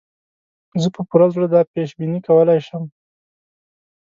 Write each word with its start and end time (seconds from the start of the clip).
زه 0.81 0.87
په 0.95 1.01
پوره 1.07 1.27
زړه 1.33 1.47
دا 1.53 1.61
پېش 1.73 1.89
بیني 1.99 2.19
کولای 2.27 2.59
شم. 2.67 2.83